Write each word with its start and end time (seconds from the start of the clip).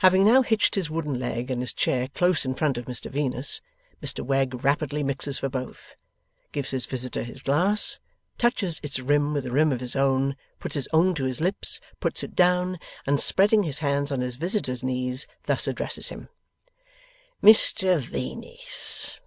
Having 0.00 0.26
now 0.26 0.42
hitched 0.42 0.74
his 0.74 0.90
wooden 0.90 1.18
leg 1.18 1.50
and 1.50 1.62
his 1.62 1.72
chair 1.72 2.08
close 2.08 2.44
in 2.44 2.54
front 2.54 2.76
of 2.76 2.84
Mr 2.84 3.10
Venus, 3.10 3.62
Mr 4.02 4.22
Wegg 4.22 4.62
rapidly 4.62 5.02
mixes 5.02 5.38
for 5.38 5.48
both, 5.48 5.96
gives 6.52 6.70
his 6.72 6.84
visitor 6.84 7.22
his 7.22 7.42
glass, 7.42 7.98
touches 8.36 8.78
its 8.82 9.00
rim 9.00 9.32
with 9.32 9.44
the 9.44 9.50
rim 9.50 9.72
of 9.72 9.80
his 9.80 9.96
own, 9.96 10.36
puts 10.58 10.74
his 10.74 10.86
own 10.92 11.14
to 11.14 11.24
his 11.24 11.40
lips, 11.40 11.80
puts 11.98 12.22
it 12.22 12.34
down, 12.36 12.78
and 13.06 13.22
spreading 13.22 13.62
his 13.62 13.78
hands 13.78 14.12
on 14.12 14.20
his 14.20 14.36
visitor's 14.36 14.82
knees 14.84 15.26
thus 15.46 15.66
addresses 15.66 16.08
him: 16.10 16.28
'Mr 17.42 18.00
Venus. 18.02 19.18